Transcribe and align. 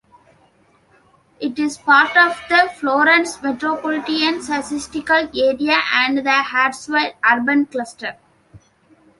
It 1.39 1.59
is 1.59 1.77
part 1.77 2.17
of 2.17 2.35
the 2.49 2.71
Florence 2.73 3.39
Metropolitan 3.39 4.41
Statistical 4.41 5.29
Area 5.39 5.77
and 5.93 6.17
the 6.25 6.31
Hartsville 6.41 7.11
Urban 7.23 7.67
Cluster. 7.67 8.17